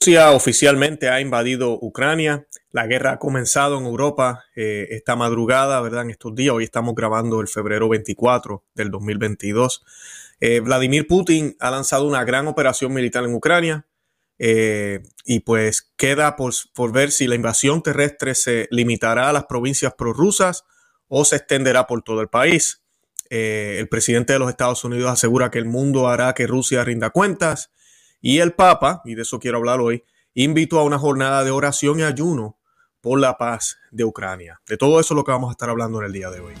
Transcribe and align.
Rusia 0.00 0.32
oficialmente 0.32 1.10
ha 1.10 1.20
invadido 1.20 1.78
Ucrania. 1.80 2.46
La 2.70 2.86
guerra 2.86 3.12
ha 3.12 3.18
comenzado 3.18 3.78
en 3.78 3.84
Europa 3.84 4.44
eh, 4.56 4.88
esta 4.90 5.16
madrugada, 5.16 5.80
¿verdad? 5.80 6.02
En 6.02 6.10
estos 6.10 6.34
días. 6.34 6.54
Hoy 6.54 6.64
estamos 6.64 6.94
grabando 6.94 7.40
el 7.40 7.46
febrero 7.46 7.88
24 7.88 8.64
del 8.74 8.90
2022. 8.90 9.84
Eh, 10.40 10.60
Vladimir 10.60 11.06
Putin 11.06 11.56
ha 11.60 11.70
lanzado 11.70 12.06
una 12.08 12.24
gran 12.24 12.48
operación 12.48 12.92
militar 12.94 13.24
en 13.24 13.34
Ucrania 13.34 13.86
eh, 14.38 15.02
y 15.24 15.40
pues 15.40 15.92
queda 15.96 16.36
por, 16.36 16.54
por, 16.74 16.90
ver 16.90 17.12
si 17.12 17.26
la 17.26 17.34
invasión 17.34 17.82
terrestre 17.82 18.34
se 18.34 18.66
limitará 18.70 19.28
a 19.28 19.32
las 19.32 19.44
provincias 19.44 19.92
prorrusas 19.94 20.64
o 21.06 21.24
se 21.24 21.36
extenderá 21.36 21.86
por 21.86 22.02
todo 22.02 22.22
el 22.22 22.28
país. 22.28 22.82
el 23.30 23.88
presidente 23.88 24.32
de 24.32 24.38
los 24.38 24.50
Estados 24.50 24.84
Unidos 24.84 25.10
asegura 25.10 25.50
que 25.50 25.58
el 25.58 25.66
mundo 25.66 26.08
hará 26.08 26.32
que 26.34 26.46
Rusia 26.46 26.82
rinda 26.82 27.10
cuentas 27.10 27.70
y 28.22 28.38
el 28.38 28.52
Papa, 28.52 29.02
y 29.04 29.16
de 29.16 29.22
eso 29.22 29.40
quiero 29.40 29.58
hablar 29.58 29.80
hoy, 29.80 30.04
invitó 30.32 30.78
a 30.78 30.84
una 30.84 30.98
jornada 30.98 31.42
de 31.42 31.50
oración 31.50 31.98
y 31.98 32.04
ayuno 32.04 32.56
por 33.00 33.18
la 33.20 33.36
paz 33.36 33.78
de 33.90 34.04
Ucrania. 34.04 34.62
De 34.66 34.76
todo 34.76 35.00
eso 35.00 35.12
es 35.12 35.16
lo 35.16 35.24
que 35.24 35.32
vamos 35.32 35.50
a 35.50 35.52
estar 35.52 35.68
hablando 35.68 35.98
en 35.98 36.06
el 36.06 36.12
día 36.12 36.30
de 36.30 36.40
hoy. 36.40 36.54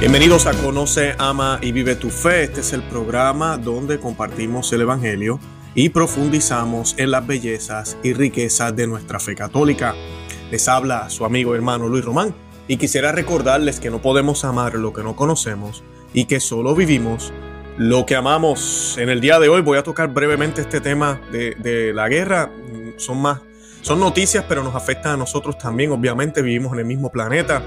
Bienvenidos 0.00 0.46
a 0.46 0.54
Conoce, 0.54 1.14
Ama 1.18 1.58
y 1.62 1.70
Vive 1.70 1.94
tu 1.94 2.08
Fe. 2.08 2.44
Este 2.44 2.60
es 2.60 2.72
el 2.72 2.82
programa 2.82 3.58
donde 3.58 4.00
compartimos 4.00 4.72
el 4.72 4.80
Evangelio 4.80 5.38
y 5.74 5.90
profundizamos 5.90 6.94
en 6.98 7.10
las 7.10 7.26
bellezas 7.26 7.98
y 8.02 8.14
riquezas 8.14 8.74
de 8.74 8.86
nuestra 8.86 9.20
fe 9.20 9.34
católica. 9.34 9.94
Les 10.52 10.68
habla 10.68 11.08
su 11.08 11.24
amigo 11.24 11.54
hermano 11.54 11.88
Luis 11.88 12.04
Román 12.04 12.34
y 12.68 12.76
quisiera 12.76 13.10
recordarles 13.10 13.80
que 13.80 13.88
no 13.88 14.02
podemos 14.02 14.44
amar 14.44 14.74
lo 14.74 14.92
que 14.92 15.02
no 15.02 15.16
conocemos 15.16 15.82
y 16.12 16.26
que 16.26 16.40
solo 16.40 16.74
vivimos 16.74 17.32
lo 17.78 18.04
que 18.04 18.16
amamos. 18.16 18.98
En 18.98 19.08
el 19.08 19.22
día 19.22 19.40
de 19.40 19.48
hoy 19.48 19.62
voy 19.62 19.78
a 19.78 19.82
tocar 19.82 20.12
brevemente 20.12 20.60
este 20.60 20.82
tema 20.82 21.22
de, 21.32 21.92
la 21.94 22.06
guerra. 22.10 22.52
Son 22.98 23.22
más, 23.22 23.40
son 23.80 23.98
noticias, 23.98 24.44
pero 24.46 24.62
nos 24.62 24.74
afectan 24.74 25.14
a 25.14 25.16
nosotros 25.16 25.56
también. 25.56 25.90
Obviamente 25.90 26.42
vivimos 26.42 26.74
en 26.74 26.80
el 26.80 26.84
mismo 26.84 27.10
planeta 27.10 27.62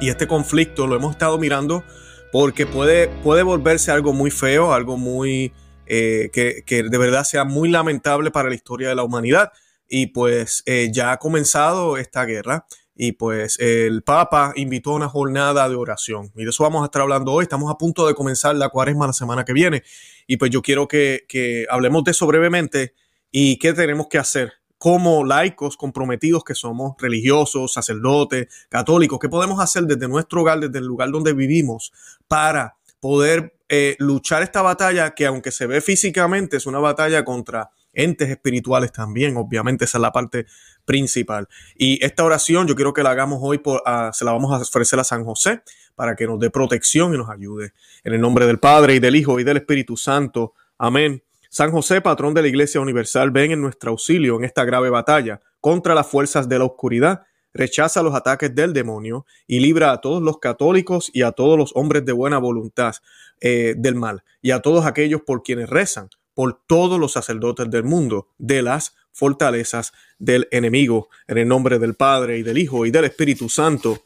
y 0.00 0.08
este 0.08 0.26
conflicto 0.26 0.86
lo 0.86 0.96
hemos 0.96 1.10
estado 1.10 1.36
mirando 1.36 1.84
porque 2.32 2.64
puede, 2.64 3.08
puede 3.08 3.42
volverse 3.42 3.90
algo 3.90 4.14
muy 4.14 4.30
feo, 4.30 4.72
algo 4.72 4.96
muy 4.96 5.52
eh, 5.84 6.30
que 6.32 6.82
de 6.82 6.96
verdad 6.96 7.24
sea 7.24 7.44
muy 7.44 7.68
lamentable 7.68 8.30
para 8.30 8.48
la 8.48 8.54
historia 8.54 8.88
de 8.88 8.94
la 8.94 9.02
humanidad 9.02 9.52
y 9.88 10.08
pues 10.08 10.62
eh, 10.66 10.90
ya 10.92 11.12
ha 11.12 11.16
comenzado 11.18 11.96
esta 11.96 12.24
guerra 12.24 12.66
y 12.94 13.12
pues 13.12 13.58
el 13.60 14.02
Papa 14.02 14.52
invitó 14.56 14.92
a 14.92 14.94
una 14.94 15.08
jornada 15.08 15.68
de 15.68 15.74
oración. 15.74 16.32
Y 16.34 16.44
de 16.44 16.50
eso 16.50 16.64
vamos 16.64 16.82
a 16.82 16.86
estar 16.86 17.02
hablando 17.02 17.32
hoy. 17.32 17.42
Estamos 17.42 17.70
a 17.70 17.76
punto 17.76 18.06
de 18.06 18.14
comenzar 18.14 18.56
la 18.56 18.70
cuaresma 18.70 19.06
la 19.06 19.12
semana 19.12 19.44
que 19.44 19.52
viene. 19.52 19.82
Y 20.26 20.38
pues 20.38 20.50
yo 20.50 20.62
quiero 20.62 20.88
que, 20.88 21.26
que 21.28 21.66
hablemos 21.68 22.04
de 22.04 22.12
eso 22.12 22.26
brevemente 22.26 22.94
y 23.30 23.58
qué 23.58 23.74
tenemos 23.74 24.06
que 24.08 24.18
hacer 24.18 24.54
como 24.78 25.24
laicos 25.24 25.76
comprometidos 25.76 26.44
que 26.44 26.54
somos, 26.54 26.94
religiosos, 26.98 27.72
sacerdotes, 27.72 28.66
católicos, 28.68 29.18
qué 29.20 29.28
podemos 29.28 29.60
hacer 29.60 29.84
desde 29.84 30.08
nuestro 30.08 30.42
hogar, 30.42 30.60
desde 30.60 30.78
el 30.78 30.86
lugar 30.86 31.10
donde 31.10 31.32
vivimos 31.32 31.92
para 32.28 32.76
poder 33.00 33.56
eh, 33.68 33.96
luchar 33.98 34.42
esta 34.42 34.62
batalla 34.62 35.14
que 35.14 35.26
aunque 35.26 35.50
se 35.50 35.66
ve 35.66 35.80
físicamente 35.80 36.56
es 36.56 36.66
una 36.66 36.78
batalla 36.78 37.24
contra 37.24 37.70
entes 37.96 38.28
espirituales 38.30 38.92
también, 38.92 39.36
obviamente 39.36 39.86
esa 39.86 39.98
es 39.98 40.02
la 40.02 40.12
parte 40.12 40.46
principal. 40.84 41.48
Y 41.76 42.02
esta 42.04 42.22
oración 42.24 42.68
yo 42.68 42.76
quiero 42.76 42.92
que 42.92 43.02
la 43.02 43.10
hagamos 43.10 43.40
hoy, 43.42 43.58
por, 43.58 43.82
se 44.12 44.24
la 44.24 44.32
vamos 44.32 44.52
a 44.52 44.62
ofrecer 44.62 45.00
a 45.00 45.04
San 45.04 45.24
José 45.24 45.62
para 45.96 46.14
que 46.14 46.26
nos 46.26 46.38
dé 46.38 46.50
protección 46.50 47.14
y 47.14 47.18
nos 47.18 47.28
ayude. 47.28 47.72
En 48.04 48.14
el 48.14 48.20
nombre 48.20 48.46
del 48.46 48.58
Padre 48.58 48.94
y 48.94 48.98
del 49.00 49.16
Hijo 49.16 49.40
y 49.40 49.44
del 49.44 49.56
Espíritu 49.56 49.96
Santo. 49.96 50.54
Amén. 50.78 51.22
San 51.48 51.70
José, 51.70 52.00
patrón 52.00 52.34
de 52.34 52.42
la 52.42 52.48
Iglesia 52.48 52.80
Universal, 52.80 53.30
ven 53.30 53.50
en 53.50 53.60
nuestro 53.62 53.90
auxilio 53.90 54.36
en 54.36 54.44
esta 54.44 54.64
grave 54.64 54.90
batalla 54.90 55.40
contra 55.60 55.94
las 55.94 56.06
fuerzas 56.06 56.48
de 56.48 56.58
la 56.58 56.66
oscuridad. 56.66 57.22
Rechaza 57.54 58.02
los 58.02 58.14
ataques 58.14 58.54
del 58.54 58.74
demonio 58.74 59.24
y 59.46 59.60
libra 59.60 59.90
a 59.92 60.02
todos 60.02 60.22
los 60.22 60.38
católicos 60.38 61.10
y 61.14 61.22
a 61.22 61.32
todos 61.32 61.56
los 61.56 61.72
hombres 61.74 62.04
de 62.04 62.12
buena 62.12 62.36
voluntad 62.36 62.94
eh, 63.40 63.74
del 63.78 63.94
mal 63.94 64.22
y 64.42 64.50
a 64.50 64.60
todos 64.60 64.84
aquellos 64.84 65.22
por 65.22 65.42
quienes 65.42 65.70
rezan 65.70 66.10
por 66.36 66.60
todos 66.66 67.00
los 67.00 67.12
sacerdotes 67.12 67.70
del 67.70 67.82
mundo, 67.84 68.28
de 68.36 68.60
las 68.60 68.94
fortalezas 69.10 69.94
del 70.18 70.48
enemigo, 70.50 71.08
en 71.26 71.38
el 71.38 71.48
nombre 71.48 71.78
del 71.78 71.94
Padre 71.94 72.36
y 72.36 72.42
del 72.42 72.58
Hijo 72.58 72.84
y 72.84 72.90
del 72.90 73.06
Espíritu 73.06 73.48
Santo. 73.48 74.04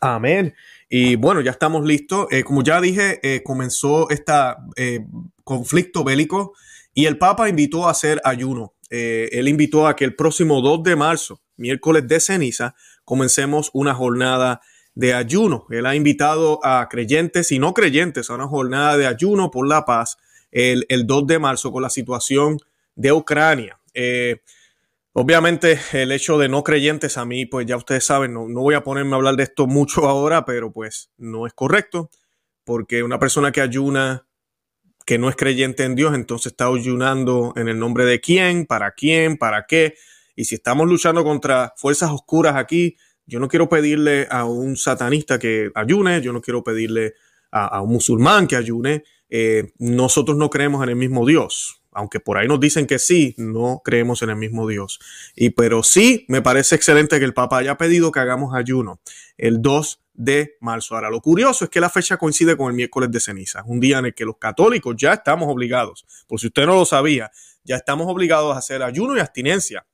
Amén. 0.00 0.56
Y 0.88 1.14
bueno, 1.14 1.40
ya 1.42 1.52
estamos 1.52 1.86
listos. 1.86 2.26
Eh, 2.32 2.42
como 2.42 2.64
ya 2.64 2.80
dije, 2.80 3.20
eh, 3.22 3.44
comenzó 3.44 4.10
este 4.10 4.32
conflicto 5.44 6.02
bélico 6.02 6.54
y 6.92 7.06
el 7.06 7.16
Papa 7.16 7.48
invitó 7.48 7.86
a 7.86 7.92
hacer 7.92 8.20
ayuno. 8.24 8.74
él 8.90 9.46
invitó 9.46 9.86
a 9.86 9.94
que 9.94 10.04
el 10.04 10.16
próximo 10.16 10.60
2 10.60 10.82
de 10.82 10.96
marzo, 10.96 11.40
miércoles 11.56 12.08
de 12.08 12.18
ceniza, 12.18 12.74
comencemos 13.04 13.70
una 13.72 13.94
jornada 13.94 14.62
de 14.96 15.14
ayuno. 15.14 15.66
Él 15.70 15.86
ha 15.86 15.94
invitado 15.94 16.58
a 16.64 16.88
creyentes 16.88 17.52
y 17.52 17.60
no 17.60 17.72
creyentes 17.72 18.30
a 18.30 18.34
una 18.34 18.48
jornada 18.48 18.96
de 18.96 19.06
ayuno 19.06 19.52
por 19.52 19.68
la 19.68 19.84
paz 19.84 20.16
el, 20.56 21.06
2 21.06 21.26
de 21.26 21.38
marzo 21.38 21.70
con 21.70 21.82
la 21.82 21.90
situación 21.90 22.58
de 22.94 23.12
Ucrania. 23.12 23.78
Eh, 23.92 24.40
obviamente 25.12 25.78
el 25.92 26.12
hecho 26.12 26.38
de 26.38 26.48
no 26.48 26.64
creyentes 26.64 27.18
a 27.18 27.26
mí, 27.26 27.44
pues 27.44 27.66
ya 27.66 27.76
ustedes 27.76 28.04
saben, 28.04 28.32
no, 28.32 28.48
no 28.48 28.62
voy 28.62 28.74
a 28.74 28.82
ponerme 28.82 29.12
a 29.12 29.16
hablar 29.16 29.36
de 29.36 29.42
esto 29.42 29.66
mucho 29.66 30.04
ahora, 30.08 30.44
pero 30.46 30.72
pues 30.72 31.10
no 31.18 31.46
es 31.46 31.52
correcto, 31.52 32.10
porque 32.64 33.02
una 33.02 33.18
persona 33.18 33.52
que 33.52 33.60
ayuna, 33.60 34.26
que 35.04 35.18
no 35.18 35.28
es 35.28 35.36
creyente 35.36 35.84
en 35.84 35.94
Dios, 35.94 36.14
entonces 36.14 36.52
está 36.52 36.66
ayunando 36.66 37.52
en 37.56 37.68
el 37.68 37.78
nombre 37.78 38.06
de 38.06 38.20
quién, 38.20 38.64
para 38.64 38.92
quién, 38.92 39.36
para 39.36 39.66
qué. 39.66 39.94
Y 40.34 40.46
si 40.46 40.54
estamos 40.54 40.88
luchando 40.88 41.22
contra 41.22 41.74
fuerzas 41.76 42.10
oscuras 42.10 42.56
aquí, 42.56 42.96
yo 43.26 43.40
no 43.40 43.48
quiero 43.48 43.68
pedirle 43.68 44.26
a 44.30 44.46
un 44.46 44.76
satanista 44.76 45.38
que 45.38 45.70
ayune, 45.74 46.22
yo 46.22 46.32
no 46.32 46.40
quiero 46.40 46.64
pedirle 46.64 47.14
a 47.50 47.80
un 47.80 47.90
musulmán 47.90 48.46
que 48.46 48.54
ayune, 48.54 49.02
eh, 49.28 49.72
nosotros 49.78 50.36
no 50.36 50.50
creemos 50.50 50.82
en 50.82 50.90
el 50.90 50.96
mismo 50.96 51.26
Dios. 51.26 51.82
Aunque 51.92 52.20
por 52.20 52.36
ahí 52.36 52.46
nos 52.46 52.60
dicen 52.60 52.86
que 52.86 52.98
sí, 52.98 53.34
no 53.38 53.80
creemos 53.82 54.20
en 54.20 54.28
el 54.28 54.36
mismo 54.36 54.68
Dios. 54.68 55.00
Y 55.34 55.50
pero 55.50 55.82
sí, 55.82 56.26
me 56.28 56.42
parece 56.42 56.74
excelente 56.74 57.18
que 57.18 57.24
el 57.24 57.32
Papa 57.32 57.58
haya 57.58 57.78
pedido 57.78 58.12
que 58.12 58.20
hagamos 58.20 58.54
ayuno 58.54 59.00
el 59.38 59.62
2 59.62 60.02
de 60.12 60.56
marzo. 60.60 60.94
Ahora, 60.94 61.08
lo 61.08 61.20
curioso 61.20 61.64
es 61.64 61.70
que 61.70 61.80
la 61.80 61.88
fecha 61.88 62.16
coincide 62.18 62.56
con 62.56 62.68
el 62.68 62.76
miércoles 62.76 63.10
de 63.10 63.20
ceniza, 63.20 63.62
un 63.64 63.80
día 63.80 63.98
en 63.98 64.06
el 64.06 64.14
que 64.14 64.24
los 64.24 64.36
católicos 64.38 64.94
ya 64.98 65.14
estamos 65.14 65.48
obligados, 65.48 66.06
por 66.26 66.40
si 66.40 66.48
usted 66.48 66.66
no 66.66 66.74
lo 66.74 66.84
sabía, 66.84 67.30
ya 67.64 67.76
estamos 67.76 68.06
obligados 68.08 68.54
a 68.54 68.58
hacer 68.58 68.82
ayuno 68.82 69.16
y 69.16 69.20
abstinencia 69.20 69.86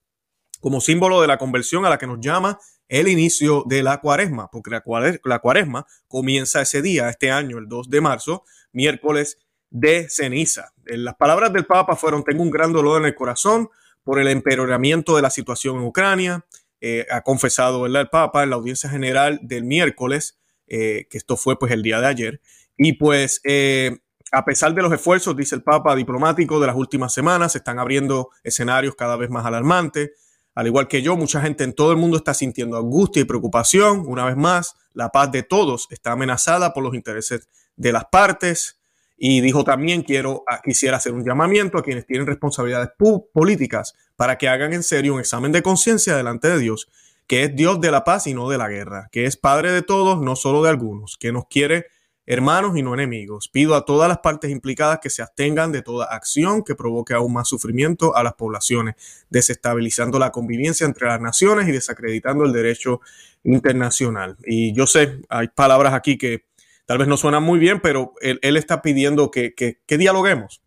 como 0.60 0.80
símbolo 0.80 1.20
de 1.20 1.26
la 1.26 1.38
conversión 1.38 1.84
a 1.84 1.90
la 1.90 1.98
que 1.98 2.06
nos 2.06 2.20
llama 2.20 2.58
el 2.88 3.08
inicio 3.08 3.64
de 3.66 3.82
la 3.82 4.00
cuaresma, 4.00 4.48
porque 4.50 4.70
la 4.70 5.38
cuaresma 5.40 5.86
comienza 6.06 6.60
ese 6.60 6.82
día, 6.82 7.08
este 7.08 7.30
año, 7.30 7.58
el 7.58 7.66
2 7.66 7.90
de 7.90 8.00
marzo, 8.00 8.44
miércoles 8.72 9.38
de 9.70 10.08
ceniza. 10.08 10.72
Las 10.84 11.14
palabras 11.16 11.52
del 11.52 11.66
Papa 11.66 11.96
fueron, 11.96 12.24
tengo 12.24 12.42
un 12.42 12.50
gran 12.50 12.72
dolor 12.72 13.00
en 13.00 13.06
el 13.06 13.14
corazón 13.14 13.70
por 14.04 14.18
el 14.18 14.28
empeoramiento 14.28 15.16
de 15.16 15.22
la 15.22 15.30
situación 15.30 15.76
en 15.76 15.82
Ucrania. 15.84 16.44
Eh, 16.80 17.06
ha 17.10 17.22
confesado 17.22 17.86
el 17.86 18.08
Papa 18.08 18.42
en 18.42 18.50
la 18.50 18.56
audiencia 18.56 18.90
general 18.90 19.38
del 19.42 19.64
miércoles, 19.64 20.38
eh, 20.66 21.06
que 21.08 21.18
esto 21.18 21.36
fue 21.36 21.58
pues 21.58 21.72
el 21.72 21.82
día 21.82 22.00
de 22.00 22.06
ayer. 22.06 22.40
Y 22.76 22.94
pues 22.94 23.40
eh, 23.44 23.98
a 24.32 24.44
pesar 24.44 24.74
de 24.74 24.82
los 24.82 24.92
esfuerzos, 24.92 25.36
dice 25.36 25.54
el 25.54 25.62
Papa, 25.62 25.94
diplomático 25.94 26.58
de 26.58 26.66
las 26.66 26.74
últimas 26.74 27.12
semanas, 27.12 27.52
se 27.52 27.58
están 27.58 27.78
abriendo 27.78 28.30
escenarios 28.42 28.94
cada 28.96 29.16
vez 29.16 29.28
más 29.28 29.44
alarmantes. 29.44 30.10
Al 30.54 30.66
igual 30.66 30.88
que 30.88 31.02
yo, 31.02 31.16
mucha 31.16 31.40
gente 31.40 31.64
en 31.64 31.74
todo 31.74 31.92
el 31.92 31.98
mundo 31.98 32.16
está 32.16 32.32
sintiendo 32.34 32.78
angustia 32.78 33.22
y 33.22 33.24
preocupación. 33.26 34.04
Una 34.06 34.24
vez 34.24 34.36
más, 34.36 34.74
la 34.94 35.10
paz 35.10 35.30
de 35.32 35.42
todos 35.42 35.86
está 35.90 36.12
amenazada 36.12 36.72
por 36.72 36.82
los 36.82 36.94
intereses 36.94 37.48
de 37.76 37.92
las 37.92 38.06
partes. 38.06 38.78
Y 39.16 39.40
dijo 39.40 39.62
también, 39.62 40.02
quiero, 40.02 40.42
ah, 40.48 40.60
quisiera 40.64 40.96
hacer 40.96 41.12
un 41.12 41.24
llamamiento 41.24 41.78
a 41.78 41.82
quienes 41.82 42.06
tienen 42.06 42.26
responsabilidades 42.26 42.90
políticas 43.32 43.94
para 44.16 44.36
que 44.36 44.48
hagan 44.48 44.72
en 44.72 44.82
serio 44.82 45.14
un 45.14 45.20
examen 45.20 45.52
de 45.52 45.62
conciencia 45.62 46.16
delante 46.16 46.48
de 46.48 46.58
Dios, 46.58 46.88
que 47.26 47.44
es 47.44 47.54
Dios 47.54 47.80
de 47.80 47.90
la 47.90 48.04
paz 48.04 48.26
y 48.26 48.34
no 48.34 48.48
de 48.48 48.58
la 48.58 48.68
guerra, 48.68 49.08
que 49.12 49.26
es 49.26 49.36
Padre 49.36 49.70
de 49.70 49.82
todos, 49.82 50.20
no 50.20 50.34
solo 50.34 50.62
de 50.62 50.70
algunos, 50.70 51.16
que 51.16 51.30
nos 51.30 51.46
quiere 51.46 51.86
hermanos 52.26 52.76
y 52.76 52.82
no 52.82 52.94
enemigos. 52.94 53.48
Pido 53.48 53.74
a 53.74 53.84
todas 53.84 54.08
las 54.08 54.18
partes 54.18 54.50
implicadas 54.50 55.00
que 55.00 55.10
se 55.10 55.22
abstengan 55.22 55.72
de 55.72 55.82
toda 55.82 56.06
acción 56.06 56.62
que 56.62 56.74
provoque 56.74 57.14
aún 57.14 57.32
más 57.32 57.48
sufrimiento 57.48 58.16
a 58.16 58.22
las 58.22 58.34
poblaciones, 58.34 58.96
desestabilizando 59.30 60.18
la 60.18 60.30
convivencia 60.30 60.86
entre 60.86 61.08
las 61.08 61.20
naciones 61.20 61.68
y 61.68 61.72
desacreditando 61.72 62.44
el 62.44 62.52
derecho 62.52 63.00
internacional. 63.44 64.36
Y 64.44 64.72
yo 64.72 64.86
sé, 64.86 65.20
hay 65.28 65.48
palabras 65.48 65.94
aquí 65.94 66.16
que 66.16 66.44
Tal 66.86 66.98
vez 66.98 67.08
no 67.08 67.16
suena 67.16 67.40
muy 67.40 67.58
bien, 67.58 67.80
pero 67.80 68.14
él, 68.20 68.56
está 68.56 68.82
pidiendo 68.82 69.30
que, 69.30 69.54
dialoguemos. 69.88 70.62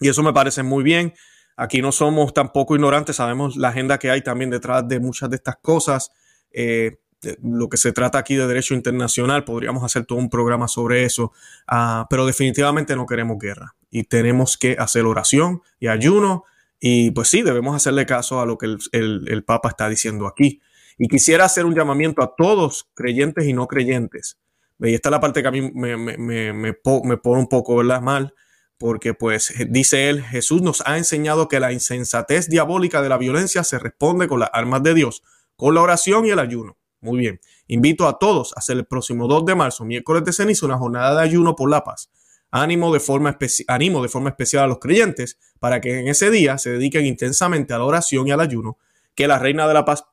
Y 0.00 0.08
eso 0.08 0.22
me 0.22 0.32
parece 0.32 0.62
muy 0.62 0.82
bien. 0.82 1.14
Aquí 1.56 1.82
no 1.82 1.92
somos 1.92 2.32
tampoco 2.32 2.74
ignorantes, 2.74 3.16
sabemos 3.16 3.56
la 3.56 3.68
agenda 3.68 3.98
que 3.98 4.10
hay 4.10 4.22
también 4.22 4.50
detrás 4.50 4.88
de 4.88 5.00
muchas 5.00 5.28
de 5.28 5.36
estas 5.36 5.56
cosas. 5.56 6.10
Eh, 6.52 6.98
lo 7.42 7.68
que 7.68 7.76
se 7.76 7.92
trata 7.92 8.18
aquí 8.18 8.34
de 8.34 8.46
derecho 8.46 8.74
internacional, 8.74 9.44
podríamos 9.44 9.84
hacer 9.84 10.06
todo 10.06 10.18
un 10.18 10.30
programa 10.30 10.68
sobre 10.68 11.04
eso, 11.04 11.32
ah, 11.66 12.06
pero 12.08 12.24
definitivamente 12.24 12.96
no 12.96 13.04
queremos 13.04 13.38
guerra 13.38 13.76
y 13.90 14.04
tenemos 14.04 14.56
que 14.56 14.76
hacer 14.78 15.04
oración 15.04 15.60
y 15.78 15.88
ayuno 15.88 16.44
y 16.80 17.10
pues 17.10 17.28
sí, 17.28 17.42
debemos 17.42 17.76
hacerle 17.76 18.06
caso 18.06 18.40
a 18.40 18.46
lo 18.46 18.56
que 18.56 18.66
el, 18.66 19.44
Papa 19.46 19.68
está 19.68 19.88
diciendo 19.88 20.26
aquí. 20.26 20.62
Y 20.96 21.08
quisiera 21.08 21.44
hacer 21.44 21.66
un 21.66 21.74
llamamiento 21.74 22.22
a 22.22 22.34
todos, 22.34 22.88
creyentes 22.94 23.46
y 23.46 23.52
no 23.52 23.66
creyentes. 23.68 24.38
Y 24.80 24.94
esta 24.94 25.08
es 25.08 25.10
la 25.10 25.20
parte 25.20 25.42
que 25.42 25.48
a 25.48 25.50
mí 25.50 25.70
me, 25.74 25.96
me, 25.96 26.72
pone 26.72 27.40
un 27.40 27.48
poco 27.48 27.82
mal, 27.82 28.34
porque 28.78 29.12
pues 29.12 29.52
dice 29.68 30.08
él, 30.08 30.22
Jesús 30.22 30.62
nos 30.62 30.82
ha 30.86 30.96
enseñado 30.96 31.48
que 31.48 31.60
la 31.60 31.72
insensatez 31.72 32.48
diabólica 32.48 33.02
de 33.02 33.10
la 33.10 33.18
violencia 33.18 33.62
se 33.62 33.78
responde 33.78 34.26
con 34.26 34.40
las 34.40 34.50
armas 34.52 34.82
de 34.82 34.94
Dios, 34.94 35.22
con 35.56 35.74
la 35.74 35.82
oración 35.82 36.24
y 36.24 36.30
el 36.30 36.38
ayuno. 36.38 36.78
Muy 37.02 37.18
bien. 37.18 37.40
Invito 37.66 38.06
a 38.06 38.18
todos 38.18 38.52
a 38.54 38.60
hacer 38.60 38.76
el 38.76 38.86
próximo 38.86 39.26
2 39.26 39.46
de 39.46 39.54
marzo, 39.54 39.84
miércoles 39.84 40.24
de 40.24 40.32
ceniza, 40.32 40.66
una 40.66 40.78
jornada 40.78 41.14
de 41.14 41.22
ayuno 41.22 41.56
por 41.56 41.70
la 41.70 41.82
paz. 41.82 42.10
Ánimo 42.50 42.92
de, 42.92 43.00
forma 43.00 43.36
de 43.38 44.08
forma 44.08 44.30
especial 44.30 44.64
a 44.64 44.66
los 44.66 44.78
creyentes 44.78 45.38
para 45.60 45.80
que 45.80 46.00
en 46.00 46.08
ese 46.08 46.30
día 46.30 46.58
se 46.58 46.70
dediquen 46.70 47.06
intensamente 47.06 47.72
a 47.72 47.78
la 47.78 47.84
oración 47.84 48.26
y 48.26 48.32
al 48.32 48.40
ayuno, 48.40 48.78
que 49.14 49.28
la 49.28 49.38
Reina 49.38 49.68
de 49.68 49.74
la 49.74 49.84
Paz 49.84 50.04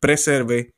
preserve 0.00 0.74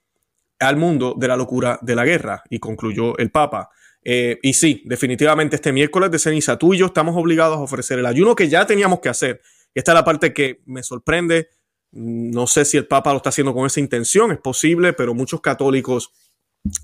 al 0.68 0.76
mundo 0.76 1.14
de 1.16 1.28
la 1.28 1.36
locura 1.36 1.78
de 1.82 1.94
la 1.94 2.04
guerra. 2.04 2.42
Y 2.50 2.58
concluyó 2.58 3.16
el 3.18 3.30
Papa. 3.30 3.70
Eh, 4.02 4.38
y 4.42 4.52
sí, 4.52 4.82
definitivamente 4.84 5.56
este 5.56 5.72
miércoles 5.72 6.10
de 6.10 6.18
ceniza, 6.18 6.58
tú 6.58 6.74
y 6.74 6.78
yo 6.78 6.86
estamos 6.86 7.16
obligados 7.16 7.56
a 7.56 7.62
ofrecer 7.62 7.98
el 7.98 8.06
ayuno 8.06 8.34
que 8.34 8.48
ya 8.48 8.66
teníamos 8.66 9.00
que 9.00 9.08
hacer. 9.08 9.40
Esta 9.74 9.92
es 9.92 9.94
la 9.94 10.04
parte 10.04 10.32
que 10.32 10.60
me 10.66 10.82
sorprende 10.82 11.48
no 11.94 12.48
sé 12.48 12.64
si 12.64 12.76
el 12.76 12.86
Papa 12.86 13.12
lo 13.12 13.18
está 13.18 13.28
haciendo 13.28 13.54
con 13.54 13.66
esa 13.66 13.78
intención, 13.78 14.32
es 14.32 14.38
posible, 14.38 14.92
pero 14.92 15.14
muchos 15.14 15.40
católicos 15.40 16.12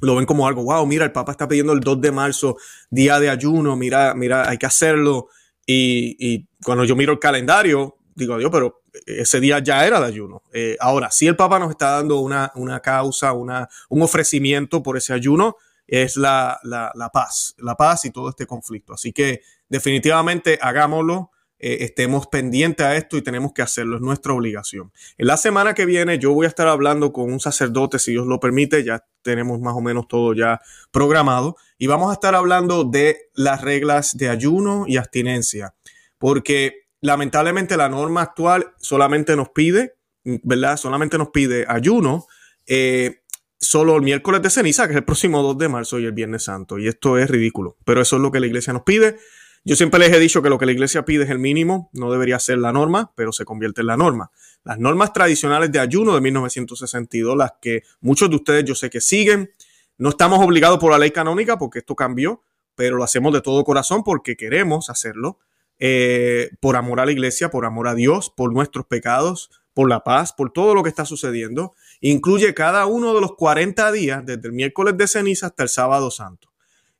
lo 0.01 0.17
ven 0.17 0.27
como 0.27 0.47
algo, 0.47 0.63
wow, 0.63 0.87
mira, 0.87 1.05
el 1.05 1.13
Papa 1.13 1.33
está 1.33 1.49
pidiendo 1.49 1.73
el 1.73 1.81
2 1.81 2.01
de 2.01 2.13
marzo, 2.13 2.57
día 2.91 3.19
de 3.19 3.29
ayuno, 3.29 3.77
mira, 3.77 4.15
mira, 4.15 4.49
hay 4.49 4.59
que 4.59 4.67
hacerlo. 4.67 5.29
Y, 5.67 6.47
cuando 6.65 6.85
yo 6.85 6.97
miro 6.97 7.13
el 7.13 7.19
calendario, 7.19 7.97
digo, 8.15 8.39
Dios, 8.39 8.51
pero 8.53 8.83
ese 9.07 9.41
día 9.41 9.59
ya 9.61 9.87
era 9.87 10.01
de 10.01 10.07
ayuno. 10.07 10.43
Eh, 10.53 10.77
ahora, 10.81 11.11
si 11.11 11.27
el 11.27 11.37
Papa 11.37 11.59
nos 11.59 11.71
está 11.71 11.91
dando 11.93 12.21
una, 12.21 12.81
causa, 12.83 13.33
una, 13.33 13.69
un 13.89 14.03
ofrecimiento 14.03 14.83
por 14.83 14.97
ese 14.97 15.13
ayuno, 15.13 15.57
es 15.87 16.17
la, 16.17 16.61
la 16.63 17.11
paz, 17.13 17.55
la 17.59 17.75
paz 17.75 18.05
y 18.05 18.11
todo 18.11 18.29
este 18.29 18.47
conflicto. 18.47 18.95
Así 18.95 19.13
que 19.13 19.43
definitivamente 19.69 20.59
hagámoslo. 20.61 21.31
Eh, 21.63 21.85
estemos 21.85 22.27
pendientes 22.27 22.87
a 22.87 22.97
esto 22.97 23.19
y 23.19 23.23
tenemos 23.23 23.53
que 23.53 23.61
hacerlo, 23.61 23.97
es 23.97 24.01
nuestra 24.01 24.33
obligación. 24.33 24.93
En 25.19 25.27
la 25.27 25.37
semana 25.37 25.75
que 25.75 25.85
viene 25.85 26.19
yo 26.19 26.33
voy 26.33 26.47
a 26.47 26.49
estar 26.49 26.67
hablando 26.69 27.13
con 27.13 27.31
un 27.31 27.39
sacerdote, 27.39 27.99
si 27.99 28.13
Dios 28.13 28.27
lo 28.27 28.41
permite, 28.41 28.83
ya 28.83 29.05
tenemos 29.21 29.61
más 29.61 29.75
o 29.75 29.83
menos 29.83 30.09
todo 30.09 30.33
ya 30.33 30.63
programado, 30.91 31.57
y 31.77 31.87
vamos 31.87 32.09
a 32.11 32.15
estar 32.15 32.35
hablando 32.35 32.85
de 32.85 33.29
las 33.35 33.61
reglas 33.61 34.17
de 34.17 34.31
ayuno 34.31 34.85
y 34.87 34.97
abstinencia, 34.97 35.75
porque 36.17 36.80
lamentablemente 37.01 37.77
la 37.77 37.89
norma 37.89 38.23
actual 38.23 38.75
solamente 38.79 39.37
nos 39.37 39.51
pide, 39.51 39.97
¿verdad? 40.25 40.77
Solamente 40.77 41.19
nos 41.19 41.29
pide 41.29 41.65
ayuno. 41.69 42.27
Eh, 42.67 43.23
solo 43.59 43.97
el 43.97 44.03
miércoles 44.03 44.43
de 44.43 44.51
ceniza, 44.51 44.87
que 44.87 44.93
es 44.93 44.99
el 44.99 45.05
próximo 45.05 45.43
2 45.43 45.59
de 45.59 45.69
marzo, 45.69 45.99
y 45.99 46.07
el 46.07 46.13
Viernes 46.13 46.45
Santo. 46.45 46.79
Y 46.79 46.89
esto 46.89 47.19
es 47.19 47.31
ridículo, 47.31 47.77
pero 47.85 48.01
eso 48.01 48.17
es 48.17 48.23
lo 48.23 48.31
que 48.31 48.41
la 48.41 48.47
iglesia 48.47 48.73
nos 48.73 48.83
pide. 48.83 49.19
Yo 49.63 49.77
siempre 49.77 50.01
les 50.01 50.11
he 50.13 50.19
dicho 50.19 50.41
que 50.41 50.49
lo 50.49 50.59
que 50.59 50.65
la 50.65 50.73
iglesia 50.73 51.05
pide 51.05 51.25
es 51.25 51.31
el 51.31 51.39
mínimo, 51.39 51.91
no 51.93 52.11
debería 52.11 52.39
ser 52.39 52.59
la 52.59 52.73
norma, 52.73 53.13
pero 53.15 53.31
se 53.31 53.45
convierte 53.45 53.83
en 53.83 53.89
la 53.89 53.97
norma. 53.99 54.31
Las 54.65 54.79
normas 54.79 55.13
tradicionales 55.13 55.71
de 55.71 55.79
ayuno 55.79 56.15
de 56.15 56.23
1962, 56.23 57.37
las 57.37 57.53
que 57.61 57.83
muchos 58.01 58.31
de 58.31 58.37
ustedes 58.37 58.65
yo 58.65 58.75
sé 58.75 58.89
que 58.89 59.03
siguen, 59.03 59.51
no 59.99 60.09
estamos 60.09 60.43
obligados 60.43 60.79
por 60.79 60.93
la 60.93 60.99
ley 60.99 61.11
canónica 61.11 61.59
porque 61.59 61.81
esto 61.81 61.95
cambió, 61.95 62.43
pero 62.75 62.97
lo 62.97 63.05
hacemos 63.05 63.35
de 63.35 63.43
todo 63.43 63.63
corazón 63.65 64.03
porque 64.03 64.35
queremos 64.35 64.89
hacerlo, 64.89 65.39
eh, 65.81 66.51
por 66.61 66.77
amor 66.77 67.01
a 67.01 67.07
la 67.07 67.13
iglesia, 67.13 67.51
por 67.51 67.65
amor 67.65 67.89
a 67.89 67.95
Dios, 67.95 68.31
por 68.31 68.53
nuestros 68.53 68.87
pecados, 68.87 69.51
por 69.75 69.89
la 69.89 70.05
paz, 70.05 70.33
por 70.33 70.53
todo 70.53 70.75
lo 70.75 70.83
que 70.83 70.91
está 70.91 71.05
sucediendo. 71.05 71.75
Incluye 72.01 72.55
cada 72.55 72.87
uno 72.87 73.15
de 73.15 73.21
los 73.21 73.35
40 73.35 73.91
días, 73.93 74.25
desde 74.25 74.49
el 74.49 74.53
miércoles 74.53 74.97
de 74.97 75.09
ceniza 75.09 75.47
hasta 75.47 75.63
el 75.63 75.69
sábado 75.69 76.11
santo, 76.11 76.53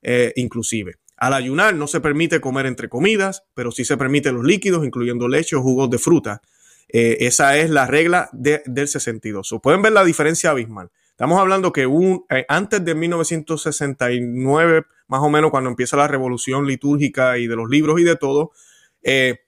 eh, 0.03 0.33
inclusive. 0.37 0.97
Al 1.17 1.35
ayunar 1.35 1.75
no 1.75 1.87
se 1.87 2.01
permite 2.01 2.41
comer 2.41 2.65
entre 2.65 2.89
comidas, 2.89 3.45
pero 3.55 3.71
sí 3.71 3.85
se 3.85 3.99
permite 3.99 4.33
los 4.33 4.45
líquidos, 4.45 4.87
incluyendo 4.87 5.29
leche 5.29 5.55
o 5.55 5.63
jugos 5.63 5.91
de 5.91 5.99
fruta. 5.99 6.41
Eh, 6.89 7.19
esa 7.21 7.59
es 7.59 7.69
la 7.69 7.87
regla 7.87 8.31
del 8.33 8.89
62. 8.89 9.53
O 9.53 9.61
pueden 9.61 9.83
ver 9.83 9.93
la 9.93 10.05
diferencia 10.05 10.51
abismal. 10.51 10.91
Estamos 11.11 11.39
hablando 11.39 11.71
que 11.73 11.83
eh, 12.31 12.47
antes 12.49 12.83
de 12.83 12.95
1969, 12.95 14.87
más 15.07 15.21
o 15.21 15.29
menos 15.29 15.51
cuando 15.51 15.69
empieza 15.69 15.99
la 15.99 16.09
revolución 16.09 16.67
litúrgica 16.67 17.37
y 17.37 17.47
de 17.47 17.57
los 17.57 17.69
libros 17.69 18.01
y 18.01 18.05
de 18.05 18.17
todo, 18.17 18.53
eh, 19.03 19.41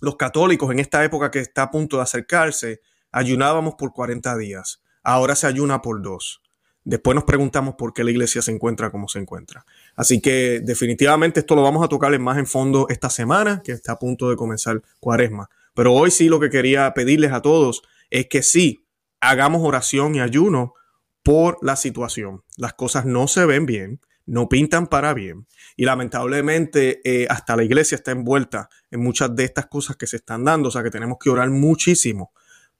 los 0.00 0.16
católicos 0.16 0.70
en 0.70 0.78
esta 0.78 1.04
época 1.04 1.30
que 1.30 1.40
está 1.40 1.62
a 1.62 1.70
punto 1.70 1.96
de 1.96 2.02
acercarse, 2.02 2.80
ayunábamos 3.10 3.74
por 3.74 3.92
40 3.92 4.36
días. 4.36 4.82
Ahora 5.02 5.34
se 5.34 5.46
ayuna 5.46 5.82
por 5.82 6.02
dos. 6.02 6.42
Después 6.84 7.14
nos 7.14 7.24
preguntamos 7.24 7.76
por 7.76 7.94
qué 7.94 8.04
la 8.04 8.10
iglesia 8.10 8.42
se 8.42 8.50
encuentra 8.50 8.90
como 8.90 9.08
se 9.08 9.18
encuentra. 9.18 9.64
Así 9.96 10.20
que 10.20 10.60
definitivamente 10.62 11.40
esto 11.40 11.54
lo 11.56 11.62
vamos 11.62 11.82
a 11.82 11.88
tocar 11.88 12.16
más 12.18 12.36
en 12.36 12.46
fondo 12.46 12.86
esta 12.90 13.08
semana, 13.08 13.62
que 13.64 13.72
está 13.72 13.92
a 13.92 13.98
punto 13.98 14.28
de 14.28 14.36
comenzar 14.36 14.82
cuaresma. 15.00 15.48
Pero 15.74 15.94
hoy 15.94 16.10
sí 16.10 16.28
lo 16.28 16.40
que 16.40 16.50
quería 16.50 16.92
pedirles 16.92 17.32
a 17.32 17.40
todos 17.40 17.82
es 18.10 18.28
que 18.28 18.42
sí, 18.42 18.86
hagamos 19.20 19.62
oración 19.62 20.14
y 20.14 20.20
ayuno 20.20 20.74
por 21.22 21.56
la 21.62 21.76
situación. 21.76 22.44
Las 22.58 22.74
cosas 22.74 23.06
no 23.06 23.28
se 23.28 23.46
ven 23.46 23.64
bien, 23.64 24.00
no 24.26 24.48
pintan 24.48 24.86
para 24.86 25.14
bien. 25.14 25.46
Y 25.76 25.84
lamentablemente 25.84 27.00
eh, 27.04 27.26
hasta 27.28 27.56
la 27.56 27.64
iglesia 27.64 27.96
está 27.96 28.12
envuelta 28.12 28.68
en 28.90 29.00
muchas 29.00 29.34
de 29.34 29.44
estas 29.44 29.66
cosas 29.66 29.96
que 29.96 30.06
se 30.06 30.16
están 30.16 30.44
dando. 30.44 30.68
O 30.68 30.72
sea 30.72 30.82
que 30.82 30.90
tenemos 30.90 31.18
que 31.20 31.30
orar 31.30 31.50
muchísimo 31.50 32.32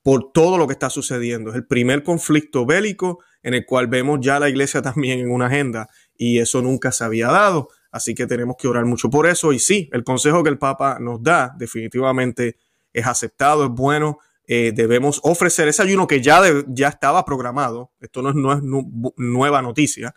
por 0.02 0.32
todo 0.32 0.58
lo 0.58 0.66
que 0.66 0.74
está 0.74 0.90
sucediendo. 0.90 1.50
Es 1.50 1.56
el 1.56 1.66
primer 1.66 2.02
conflicto 2.02 2.66
bélico 2.66 3.20
en 3.42 3.54
el 3.54 3.64
cual 3.66 3.86
vemos 3.88 4.20
ya 4.20 4.38
la 4.38 4.48
iglesia 4.48 4.82
también 4.82 5.20
en 5.20 5.30
una 5.30 5.46
agenda 5.46 5.88
y 6.16 6.38
eso 6.38 6.62
nunca 6.62 6.92
se 6.92 7.04
había 7.04 7.28
dado. 7.28 7.68
Así 7.90 8.14
que 8.14 8.26
tenemos 8.26 8.56
que 8.58 8.68
orar 8.68 8.84
mucho 8.84 9.08
por 9.08 9.26
eso. 9.26 9.52
Y 9.52 9.58
sí, 9.58 9.88
el 9.92 10.04
consejo 10.04 10.42
que 10.42 10.50
el 10.50 10.58
Papa 10.58 10.98
nos 11.00 11.22
da 11.22 11.54
definitivamente 11.56 12.56
es 12.92 13.06
aceptado, 13.06 13.64
es 13.64 13.70
bueno. 13.70 14.18
Eh, 14.46 14.72
debemos 14.74 15.20
ofrecer 15.22 15.68
ese 15.68 15.82
ayuno 15.82 16.06
que 16.06 16.20
ya, 16.20 16.42
ya 16.66 16.88
estaba 16.88 17.24
programado. 17.24 17.92
Esto 18.00 18.20
no 18.20 18.30
es, 18.30 18.34
no 18.34 18.52
es 18.52 19.14
nueva 19.16 19.62
noticia. 19.62 20.14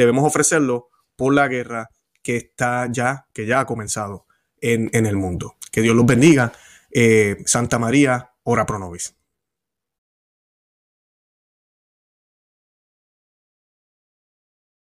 Debemos 0.00 0.24
ofrecerlo 0.24 0.88
por 1.14 1.34
la 1.34 1.46
guerra 1.46 1.90
que 2.22 2.38
está 2.38 2.88
ya, 2.90 3.26
que 3.34 3.44
ya 3.44 3.60
ha 3.60 3.66
comenzado 3.66 4.24
en, 4.62 4.88
el 4.94 5.14
mundo. 5.14 5.56
Que 5.70 5.82
Dios 5.82 5.94
los 5.94 6.06
bendiga. 6.06 6.54
Eh, 6.90 7.36
Santa 7.44 7.78
María, 7.78 8.30
ora 8.42 8.64
pro 8.64 8.78
nobis. 8.78 9.14